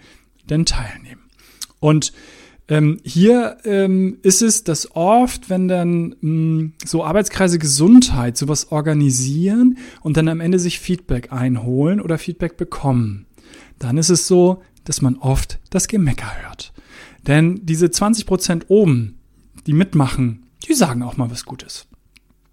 dann 0.46 0.64
teilnehmen. 0.64 1.22
Und 1.80 2.12
ähm, 2.68 2.98
hier 3.04 3.58
ähm, 3.64 4.18
ist 4.22 4.40
es, 4.40 4.64
dass 4.64 4.94
oft, 4.96 5.50
wenn 5.50 5.68
dann 5.68 6.08
mh, 6.08 6.14
hm, 6.20 6.72
so 6.84 7.04
Arbeitskreise 7.04 7.58
Gesundheit 7.58 8.36
sowas 8.36 8.72
organisieren 8.72 9.78
und 10.00 10.16
dann 10.16 10.28
am 10.28 10.40
Ende 10.40 10.58
sich 10.58 10.80
Feedback 10.80 11.32
einholen 11.32 12.00
oder 12.00 12.16
Feedback 12.16 12.56
bekommen, 12.56 13.26
dann 13.78 13.98
ist 13.98 14.10
es 14.10 14.26
so, 14.26 14.62
dass 14.84 15.02
man 15.02 15.16
oft 15.16 15.58
das 15.70 15.88
Gemecker 15.88 16.30
hört. 16.42 16.72
Denn 17.26 17.60
diese 17.64 17.90
20 17.90 18.26
Prozent 18.26 18.66
oben, 18.68 19.18
die 19.66 19.72
mitmachen, 19.72 20.46
die 20.66 20.74
sagen 20.74 21.02
auch 21.02 21.16
mal 21.16 21.30
was 21.30 21.44
Gutes. 21.44 21.86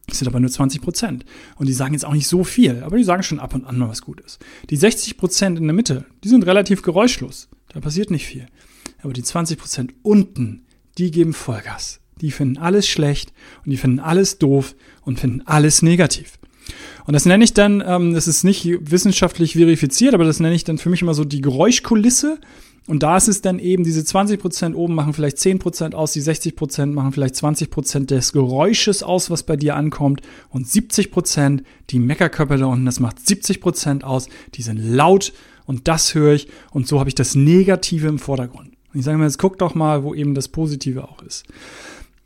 Das 0.07 0.19
sind 0.19 0.27
aber 0.27 0.41
nur 0.41 0.49
20 0.49 0.81
Prozent. 0.81 1.25
Und 1.55 1.69
die 1.69 1.73
sagen 1.73 1.93
jetzt 1.93 2.05
auch 2.05 2.13
nicht 2.13 2.27
so 2.27 2.43
viel, 2.43 2.83
aber 2.83 2.97
die 2.97 3.03
sagen 3.03 3.23
schon 3.23 3.39
ab 3.39 3.53
und 3.53 3.65
an 3.65 3.77
mal 3.77 3.87
was 3.87 4.01
Gutes. 4.01 4.39
Die 4.69 4.75
60 4.75 5.15
Prozent 5.17 5.57
in 5.57 5.67
der 5.67 5.73
Mitte, 5.73 6.05
die 6.23 6.29
sind 6.29 6.45
relativ 6.45 6.81
geräuschlos. 6.81 7.47
Da 7.69 7.79
passiert 7.79 8.11
nicht 8.11 8.25
viel. 8.25 8.47
Aber 9.01 9.13
die 9.13 9.23
20 9.23 9.57
Prozent 9.57 9.93
unten, 10.03 10.65
die 10.97 11.11
geben 11.11 11.33
Vollgas. 11.33 11.99
Die 12.21 12.31
finden 12.31 12.57
alles 12.57 12.87
schlecht 12.87 13.33
und 13.65 13.71
die 13.71 13.77
finden 13.77 13.99
alles 13.99 14.37
doof 14.37 14.75
und 15.03 15.19
finden 15.19 15.41
alles 15.45 15.81
negativ. 15.81 16.37
Und 17.05 17.13
das 17.13 17.25
nenne 17.25 17.43
ich 17.43 17.53
dann, 17.53 17.83
ähm, 17.85 18.13
das 18.13 18.27
ist 18.27 18.43
nicht 18.43 18.67
wissenschaftlich 18.91 19.53
verifiziert, 19.53 20.13
aber 20.13 20.23
das 20.23 20.39
nenne 20.39 20.55
ich 20.55 20.63
dann 20.63 20.77
für 20.77 20.89
mich 20.89 21.01
immer 21.01 21.15
so 21.15 21.25
die 21.25 21.41
Geräuschkulisse. 21.41 22.39
Und 22.87 23.03
da 23.03 23.17
ist 23.17 23.27
es 23.27 23.41
dann 23.41 23.59
eben, 23.59 23.83
diese 23.83 24.01
20% 24.01 24.73
oben 24.73 24.95
machen 24.95 25.13
vielleicht 25.13 25.37
10% 25.37 25.93
aus, 25.93 26.13
die 26.13 26.21
60% 26.21 26.87
machen 26.87 27.11
vielleicht 27.11 27.35
20% 27.35 28.07
des 28.07 28.33
Geräusches 28.33 29.03
aus, 29.03 29.29
was 29.29 29.43
bei 29.43 29.55
dir 29.55 29.75
ankommt. 29.75 30.21
Und 30.49 30.67
70% 30.67 31.63
die 31.89 31.99
Meckerkörper 31.99 32.57
da 32.57 32.65
unten, 32.65 32.85
das 32.85 32.99
macht 32.99 33.17
70% 33.17 34.03
aus, 34.03 34.29
die 34.55 34.63
sind 34.63 34.77
laut 34.77 35.33
und 35.65 35.87
das 35.87 36.15
höre 36.15 36.33
ich. 36.33 36.47
Und 36.71 36.87
so 36.87 36.99
habe 36.99 37.09
ich 37.09 37.15
das 37.15 37.35
Negative 37.35 38.07
im 38.07 38.19
Vordergrund. 38.19 38.70
Und 38.93 38.99
ich 38.99 39.05
sage 39.05 39.17
mir, 39.17 39.25
jetzt 39.25 39.39
guck 39.39 39.57
doch 39.57 39.75
mal, 39.75 40.03
wo 40.03 40.13
eben 40.13 40.35
das 40.35 40.47
Positive 40.47 41.03
auch 41.07 41.21
ist. 41.23 41.45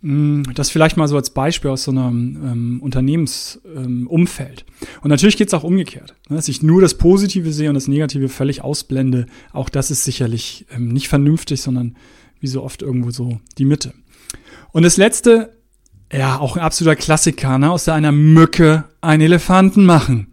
Mm, 0.01 0.43
das 0.53 0.69
vielleicht 0.69 0.97
mal 0.97 1.07
so 1.07 1.15
als 1.15 1.31
Beispiel 1.31 1.71
aus 1.71 1.83
so 1.83 1.91
einem 1.91 2.37
ähm, 2.43 2.79
Unternehmensumfeld. 2.81 4.65
Ähm, 4.67 4.87
und 5.01 5.09
natürlich 5.09 5.37
geht 5.37 5.47
es 5.47 5.53
auch 5.53 5.63
umgekehrt, 5.63 6.13
ne, 6.29 6.35
dass 6.35 6.47
ich 6.47 6.61
nur 6.61 6.81
das 6.81 6.95
Positive 6.95 7.51
sehe 7.51 7.69
und 7.69 7.75
das 7.75 7.87
Negative 7.87 8.29
völlig 8.29 8.63
ausblende. 8.63 9.25
Auch 9.51 9.69
das 9.69 9.91
ist 9.91 10.03
sicherlich 10.03 10.65
ähm, 10.71 10.89
nicht 10.89 11.07
vernünftig, 11.07 11.61
sondern 11.61 11.95
wie 12.39 12.47
so 12.47 12.61
oft 12.63 12.81
irgendwo 12.81 13.11
so 13.11 13.39
die 13.57 13.65
Mitte. 13.65 13.93
Und 14.71 14.83
das 14.83 14.97
letzte, 14.97 15.53
ja, 16.11 16.37
auch 16.37 16.55
ein 16.55 16.61
absoluter 16.61 16.95
Klassiker, 16.95 17.57
ne, 17.57 17.71
aus 17.71 17.87
einer 17.89 18.11
Mücke 18.11 18.83
einen 19.01 19.21
Elefanten 19.21 19.85
machen 19.85 20.27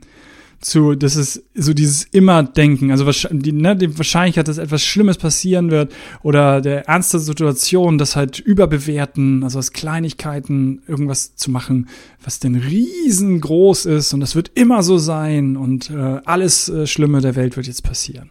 zu, 0.62 0.95
das 0.95 1.16
ist 1.16 1.42
so 1.54 1.75
dieses 1.75 2.04
Immer-Denken, 2.04 2.92
also 2.92 3.11
die, 3.31 3.52
ne, 3.52 3.76
die 3.76 3.99
Wahrscheinlichkeit, 3.99 4.47
dass 4.47 4.59
etwas 4.59 4.83
Schlimmes 4.83 5.19
passieren 5.19 5.71
wird 5.71 5.92
oder 6.23 6.61
der 6.61 6.87
ernste 6.88 7.19
Situation, 7.19 7.99
das 7.99 8.14
halt 8.14 8.38
überbewerten, 8.38 9.42
also 9.42 9.59
aus 9.59 9.73
Kleinigkeiten 9.73 10.83
irgendwas 10.87 11.35
zu 11.35 11.50
machen, 11.50 11.88
was 12.23 12.38
denn 12.38 12.54
riesengroß 12.54 13.87
ist 13.87 14.14
und 14.14 14.21
das 14.21 14.37
wird 14.37 14.52
immer 14.54 14.85
so 14.85 14.99
sein 14.99 15.57
und 15.57 15.90
äh, 15.90 16.21
alles 16.25 16.69
äh, 16.69 16.87
Schlimme 16.87 17.21
der 17.21 17.35
Welt 17.35 17.57
wird 17.57 17.66
jetzt 17.66 17.83
passieren. 17.83 18.31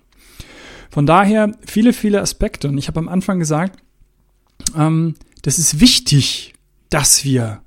Von 0.90 1.06
daher 1.06 1.52
viele, 1.66 1.92
viele 1.92 2.22
Aspekte 2.22 2.70
und 2.70 2.78
ich 2.78 2.88
habe 2.88 3.00
am 3.00 3.10
Anfang 3.10 3.40
gesagt, 3.40 3.78
ähm, 4.76 5.16
das 5.42 5.60
ist 5.60 5.82
wichtig, 5.82 6.54
dass 6.90 7.26
wir 7.26 7.62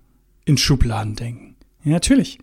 in 0.46 0.56
Schubladen 0.56 1.16
denken. 1.16 1.56
Ja, 1.84 1.92
natürlich. 1.92 2.38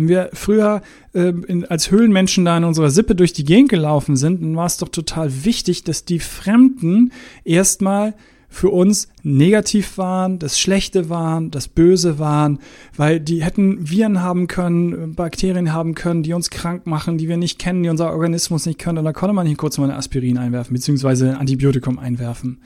Wenn 0.00 0.08
wir 0.08 0.30
früher 0.32 0.80
äh, 1.12 1.28
in, 1.46 1.66
als 1.66 1.90
Höhlenmenschen 1.90 2.46
da 2.46 2.56
in 2.56 2.64
unserer 2.64 2.88
Sippe 2.88 3.14
durch 3.14 3.34
die 3.34 3.44
Gegend 3.44 3.68
gelaufen 3.68 4.16
sind, 4.16 4.40
dann 4.40 4.56
war 4.56 4.64
es 4.64 4.78
doch 4.78 4.88
total 4.88 5.44
wichtig, 5.44 5.84
dass 5.84 6.06
die 6.06 6.20
Fremden 6.20 7.12
erstmal 7.44 8.14
für 8.52 8.70
uns 8.70 9.08
negativ 9.22 9.96
waren, 9.96 10.40
das 10.40 10.58
Schlechte 10.58 11.08
waren, 11.08 11.52
das 11.52 11.68
Böse 11.68 12.18
waren, 12.18 12.58
weil 12.96 13.20
die 13.20 13.44
hätten 13.44 13.88
Viren 13.88 14.22
haben 14.22 14.48
können, 14.48 15.14
Bakterien 15.14 15.72
haben 15.72 15.94
können, 15.94 16.24
die 16.24 16.32
uns 16.32 16.50
krank 16.50 16.86
machen, 16.86 17.16
die 17.16 17.28
wir 17.28 17.36
nicht 17.36 17.60
kennen, 17.60 17.84
die 17.84 17.88
unser 17.88 18.10
Organismus 18.10 18.66
nicht 18.66 18.80
können. 18.80 18.98
Und 18.98 19.04
da 19.04 19.12
konnte 19.12 19.34
man 19.34 19.46
hier 19.46 19.56
kurz 19.56 19.78
mal 19.78 19.84
eine 19.84 19.96
Aspirin 19.96 20.36
einwerfen, 20.36 20.74
beziehungsweise 20.74 21.30
ein 21.30 21.36
Antibiotikum 21.36 22.00
einwerfen. 22.00 22.60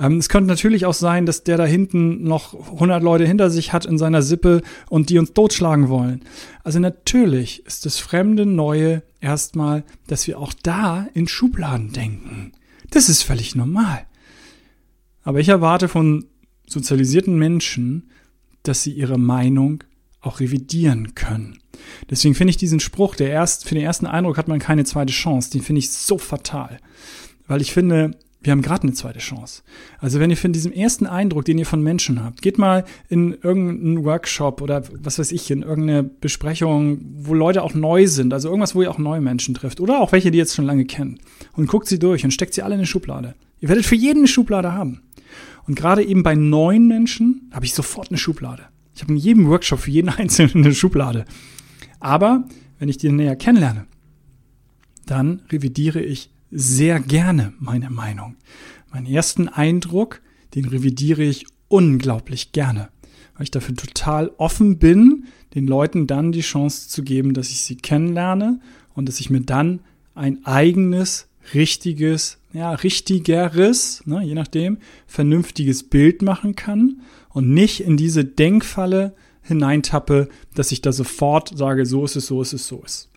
Ähm, 0.00 0.18
es 0.18 0.28
könnte 0.28 0.48
natürlich 0.48 0.84
auch 0.84 0.94
sein, 0.94 1.26
dass 1.26 1.44
der 1.44 1.56
da 1.56 1.64
hinten 1.64 2.24
noch 2.24 2.54
100 2.72 3.02
Leute 3.02 3.24
hinter 3.24 3.50
sich 3.50 3.72
hat 3.72 3.86
in 3.86 3.98
seiner 3.98 4.22
Sippe 4.22 4.62
und 4.88 5.10
die 5.10 5.18
uns 5.18 5.32
totschlagen 5.32 5.88
wollen. 5.88 6.22
Also 6.64 6.80
natürlich 6.80 7.64
ist 7.66 7.86
das 7.86 7.98
fremde 7.98 8.46
Neue 8.46 9.02
erstmal, 9.20 9.84
dass 10.08 10.26
wir 10.26 10.38
auch 10.38 10.52
da 10.62 11.06
in 11.14 11.28
Schubladen 11.28 11.92
denken. 11.92 12.52
Das 12.90 13.08
ist 13.08 13.22
völlig 13.22 13.54
normal. 13.54 14.06
Aber 15.30 15.38
ich 15.38 15.48
erwarte 15.48 15.86
von 15.86 16.24
sozialisierten 16.66 17.38
Menschen, 17.38 18.10
dass 18.64 18.82
sie 18.82 18.90
ihre 18.90 19.16
Meinung 19.16 19.84
auch 20.20 20.40
revidieren 20.40 21.14
können. 21.14 21.60
Deswegen 22.10 22.34
finde 22.34 22.50
ich 22.50 22.56
diesen 22.56 22.80
Spruch, 22.80 23.14
der 23.14 23.30
erst, 23.30 23.64
für 23.64 23.76
den 23.76 23.84
ersten 23.84 24.06
Eindruck 24.06 24.38
hat 24.38 24.48
man 24.48 24.58
keine 24.58 24.84
zweite 24.84 25.12
Chance, 25.12 25.52
den 25.52 25.62
finde 25.62 25.78
ich 25.78 25.90
so 25.90 26.18
fatal. 26.18 26.78
Weil 27.46 27.60
ich 27.60 27.72
finde, 27.72 28.18
wir 28.42 28.50
haben 28.50 28.60
gerade 28.60 28.82
eine 28.82 28.92
zweite 28.92 29.20
Chance. 29.20 29.62
Also 30.00 30.18
wenn 30.18 30.30
ihr 30.30 30.36
von 30.36 30.52
diesem 30.52 30.72
ersten 30.72 31.06
Eindruck, 31.06 31.44
den 31.44 31.58
ihr 31.58 31.66
von 31.66 31.80
Menschen 31.80 32.24
habt, 32.24 32.42
geht 32.42 32.58
mal 32.58 32.84
in 33.08 33.34
irgendeinen 33.40 34.04
Workshop 34.04 34.60
oder 34.60 34.82
was 34.90 35.20
weiß 35.20 35.30
ich, 35.30 35.48
in 35.52 35.62
irgendeine 35.62 36.02
Besprechung, 36.02 37.02
wo 37.18 37.34
Leute 37.34 37.62
auch 37.62 37.74
neu 37.74 38.08
sind, 38.08 38.32
also 38.32 38.48
irgendwas, 38.48 38.74
wo 38.74 38.82
ihr 38.82 38.90
auch 38.90 38.98
neue 38.98 39.20
Menschen 39.20 39.54
trifft 39.54 39.78
oder 39.78 40.00
auch 40.00 40.10
welche, 40.10 40.32
die 40.32 40.38
ihr 40.38 40.42
jetzt 40.42 40.56
schon 40.56 40.66
lange 40.66 40.86
kennt 40.86 41.20
und 41.52 41.68
guckt 41.68 41.86
sie 41.86 42.00
durch 42.00 42.24
und 42.24 42.32
steckt 42.32 42.54
sie 42.54 42.62
alle 42.62 42.74
in 42.74 42.80
eine 42.80 42.86
Schublade. 42.86 43.36
Ihr 43.60 43.68
werdet 43.68 43.84
für 43.84 43.94
jeden 43.94 44.20
eine 44.20 44.28
Schublade 44.28 44.72
haben. 44.72 45.02
Und 45.70 45.76
gerade 45.76 46.02
eben 46.02 46.24
bei 46.24 46.34
neuen 46.34 46.88
Menschen 46.88 47.48
habe 47.52 47.64
ich 47.64 47.74
sofort 47.74 48.08
eine 48.08 48.18
Schublade. 48.18 48.64
Ich 48.92 49.02
habe 49.02 49.12
in 49.12 49.18
jedem 49.18 49.46
Workshop 49.46 49.78
für 49.78 49.92
jeden 49.92 50.08
Einzelnen 50.18 50.64
eine 50.64 50.74
Schublade. 50.74 51.24
Aber 52.00 52.42
wenn 52.80 52.88
ich 52.88 52.98
die 52.98 53.12
näher 53.12 53.36
kennenlerne, 53.36 53.86
dann 55.06 55.42
revidiere 55.48 56.00
ich 56.02 56.28
sehr 56.50 56.98
gerne 56.98 57.52
meine 57.60 57.88
Meinung. 57.88 58.34
Meinen 58.92 59.06
ersten 59.06 59.48
Eindruck, 59.48 60.22
den 60.56 60.64
revidiere 60.64 61.22
ich 61.22 61.46
unglaublich 61.68 62.50
gerne, 62.50 62.88
weil 63.34 63.44
ich 63.44 63.52
dafür 63.52 63.76
total 63.76 64.32
offen 64.38 64.80
bin, 64.80 65.26
den 65.54 65.68
Leuten 65.68 66.08
dann 66.08 66.32
die 66.32 66.40
Chance 66.40 66.88
zu 66.88 67.04
geben, 67.04 67.32
dass 67.32 67.50
ich 67.50 67.60
sie 67.60 67.76
kennenlerne 67.76 68.58
und 68.94 69.08
dass 69.08 69.20
ich 69.20 69.30
mir 69.30 69.42
dann 69.42 69.82
ein 70.16 70.44
eigenes, 70.44 71.28
richtiges 71.54 72.40
ja, 72.52 72.72
richtigeres, 72.74 74.02
ne, 74.06 74.24
je 74.24 74.34
nachdem, 74.34 74.78
vernünftiges 75.06 75.84
Bild 75.84 76.22
machen 76.22 76.56
kann 76.56 77.02
und 77.30 77.50
nicht 77.50 77.80
in 77.80 77.96
diese 77.96 78.24
Denkfalle 78.24 79.14
hineintappe, 79.42 80.28
dass 80.54 80.72
ich 80.72 80.80
da 80.80 80.92
sofort 80.92 81.56
sage, 81.56 81.86
so 81.86 82.04
ist 82.04 82.16
es, 82.16 82.26
so 82.26 82.42
ist 82.42 82.52
es, 82.52 82.66
so 82.66 82.82
ist. 82.84 83.09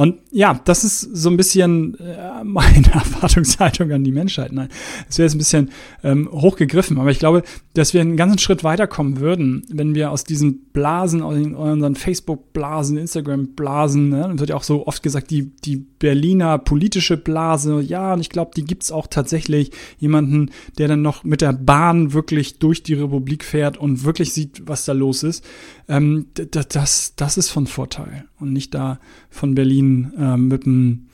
Und 0.00 0.16
ja, 0.30 0.58
das 0.64 0.82
ist 0.82 1.00
so 1.00 1.28
ein 1.28 1.36
bisschen 1.36 1.98
äh, 2.00 2.42
meine 2.42 2.86
Erwartungshaltung 2.92 3.92
an 3.92 4.02
die 4.02 4.12
Menschheit. 4.12 4.50
Nein, 4.50 4.70
es 5.10 5.18
wäre 5.18 5.26
jetzt 5.26 5.34
ein 5.34 5.38
bisschen 5.38 5.70
ähm, 6.02 6.26
hochgegriffen, 6.32 6.98
aber 6.98 7.10
ich 7.10 7.18
glaube, 7.18 7.42
dass 7.74 7.92
wir 7.92 8.00
einen 8.00 8.16
ganzen 8.16 8.38
Schritt 8.38 8.64
weiterkommen 8.64 9.20
würden, 9.20 9.62
wenn 9.70 9.94
wir 9.94 10.10
aus 10.10 10.24
diesen 10.24 10.70
Blasen, 10.72 11.20
aus 11.20 11.34
unseren 11.36 11.96
Facebook-Blasen, 11.96 12.96
Instagram-Blasen, 12.96 14.08
ne, 14.08 14.32
wird 14.36 14.48
ja 14.48 14.56
auch 14.56 14.62
so 14.62 14.86
oft 14.86 15.02
gesagt, 15.02 15.30
die, 15.30 15.50
die 15.64 15.76
Berliner 15.76 16.56
politische 16.56 17.18
Blase, 17.18 17.80
ja, 17.80 18.14
und 18.14 18.20
ich 18.20 18.30
glaube, 18.30 18.52
die 18.56 18.64
gibt's 18.64 18.90
auch 18.90 19.06
tatsächlich 19.06 19.70
jemanden, 19.98 20.50
der 20.78 20.88
dann 20.88 21.02
noch 21.02 21.24
mit 21.24 21.42
der 21.42 21.52
Bahn 21.52 22.14
wirklich 22.14 22.58
durch 22.58 22.82
die 22.82 22.94
Republik 22.94 23.44
fährt 23.44 23.76
und 23.76 24.04
wirklich 24.04 24.32
sieht, 24.32 24.62
was 24.66 24.86
da 24.86 24.92
los 24.92 25.22
ist. 25.22 25.44
Ähm, 25.88 26.28
das, 26.34 27.16
das 27.16 27.36
ist 27.36 27.50
von 27.50 27.66
Vorteil 27.66 28.24
und 28.38 28.52
nicht 28.52 28.74
da 28.74 28.98
von 29.40 29.54
Berlin 29.54 30.12
ähm, 30.18 30.48
mit 30.48 30.64
dem 30.64 31.06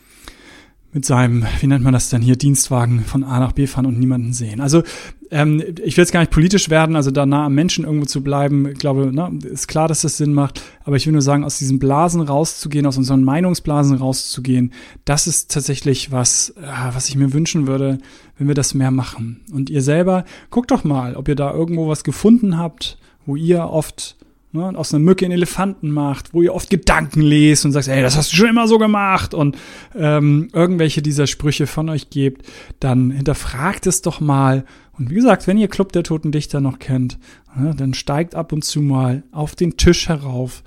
mit 0.92 1.04
seinem, 1.04 1.44
wie 1.60 1.66
nennt 1.66 1.84
man 1.84 1.92
das 1.92 2.08
denn 2.08 2.22
hier, 2.22 2.36
Dienstwagen 2.36 3.00
von 3.00 3.22
A 3.22 3.38
nach 3.38 3.52
B 3.52 3.66
fahren 3.66 3.84
und 3.84 3.98
niemanden 3.98 4.32
sehen. 4.32 4.62
Also 4.62 4.82
ähm, 5.30 5.62
ich 5.84 5.96
will 5.96 6.02
jetzt 6.02 6.12
gar 6.12 6.20
nicht 6.20 6.32
politisch 6.32 6.70
werden, 6.70 6.96
also 6.96 7.10
da 7.10 7.26
nah 7.26 7.44
am 7.44 7.54
Menschen 7.54 7.84
irgendwo 7.84 8.06
zu 8.06 8.22
bleiben, 8.22 8.66
ich 8.66 8.78
glaube, 8.78 9.12
ne, 9.12 9.38
ist 9.44 9.68
klar, 9.68 9.88
dass 9.88 10.00
das 10.00 10.16
Sinn 10.16 10.32
macht, 10.32 10.62
aber 10.84 10.96
ich 10.96 11.04
will 11.04 11.12
nur 11.12 11.20
sagen, 11.20 11.44
aus 11.44 11.58
diesen 11.58 11.78
Blasen 11.78 12.22
rauszugehen, 12.22 12.86
aus 12.86 12.96
unseren 12.96 13.24
Meinungsblasen 13.24 13.98
rauszugehen, 13.98 14.72
das 15.04 15.26
ist 15.26 15.50
tatsächlich 15.50 16.12
was, 16.12 16.54
äh, 16.56 16.94
was 16.94 17.10
ich 17.10 17.16
mir 17.16 17.34
wünschen 17.34 17.66
würde, 17.66 17.98
wenn 18.38 18.48
wir 18.48 18.54
das 18.54 18.72
mehr 18.72 18.90
machen. 18.90 19.42
Und 19.52 19.68
ihr 19.68 19.82
selber, 19.82 20.24
guckt 20.48 20.70
doch 20.70 20.82
mal, 20.82 21.14
ob 21.14 21.28
ihr 21.28 21.36
da 21.36 21.52
irgendwo 21.52 21.88
was 21.88 22.04
gefunden 22.04 22.56
habt, 22.56 22.96
wo 23.26 23.36
ihr 23.36 23.64
oft 23.64 24.16
ne, 24.52 24.72
aus 24.76 24.92
einer 24.92 25.04
Mücke 25.04 25.24
einen 25.24 25.32
Elefanten 25.32 25.90
macht, 25.90 26.34
wo 26.34 26.42
ihr 26.42 26.54
oft 26.54 26.70
Gedanken 26.70 27.20
lest 27.20 27.64
und 27.64 27.72
sagt, 27.72 27.88
ey, 27.88 28.02
das 28.02 28.16
hast 28.16 28.32
du 28.32 28.36
schon 28.36 28.48
immer 28.48 28.68
so 28.68 28.78
gemacht 28.78 29.34
und 29.34 29.56
ähm, 29.94 30.48
irgendwelche 30.52 31.02
dieser 31.02 31.26
Sprüche 31.26 31.66
von 31.66 31.88
euch 31.88 32.10
gebt, 32.10 32.46
dann 32.80 33.10
hinterfragt 33.10 33.86
es 33.86 34.02
doch 34.02 34.20
mal. 34.20 34.64
Und 34.98 35.10
wie 35.10 35.14
gesagt, 35.16 35.46
wenn 35.46 35.58
ihr 35.58 35.68
Club 35.68 35.92
der 35.92 36.02
Toten 36.02 36.32
Dichter 36.32 36.60
noch 36.60 36.78
kennt, 36.78 37.18
ne, 37.56 37.74
dann 37.76 37.94
steigt 37.94 38.34
ab 38.34 38.52
und 38.52 38.64
zu 38.64 38.80
mal 38.80 39.22
auf 39.32 39.54
den 39.54 39.76
Tisch 39.76 40.08
herauf, 40.08 40.62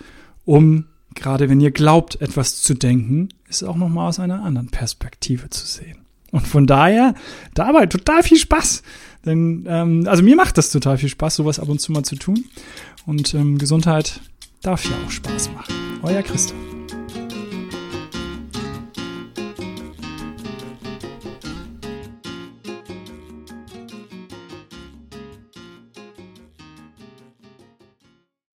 um 0.46 0.86
gerade 1.16 1.50
wenn 1.50 1.62
ihr 1.62 1.72
glaubt, 1.72 2.22
etwas 2.22 2.62
zu 2.62 2.74
denken, 2.74 3.30
es 3.50 3.64
auch 3.64 3.76
noch 3.76 3.90
mal 3.90 4.08
aus 4.08 4.20
einer 4.20 4.44
anderen 4.44 4.70
Perspektive 4.70 5.50
zu 5.50 5.66
sehen. 5.66 5.98
Und 6.32 6.48
von 6.48 6.68
daher 6.68 7.16
dabei 7.54 7.86
total 7.86 8.24
viel 8.24 8.38
Spaß. 8.38 8.84
Denn, 9.26 9.66
ähm, 9.68 10.06
also 10.08 10.24
mir 10.24 10.36
macht 10.36 10.58
das 10.58 10.72
total 10.72 10.98
viel 10.98 11.10
Spaß, 11.10 11.36
sowas 11.36 11.60
ab 11.60 11.70
und 11.70 11.80
zu 11.80 11.92
mal 11.92 12.04
zu 12.04 12.16
tun. 12.16 12.46
Und 13.06 13.34
ähm, 13.34 13.58
Gesundheit 13.58 14.22
darf 14.62 14.86
ja 14.86 14.92
auch 15.06 15.12
Spaß 15.12 15.52
machen. 15.52 15.74
Euer 16.04 16.22
Christoph. 16.22 16.69